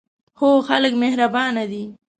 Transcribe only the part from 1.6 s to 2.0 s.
دي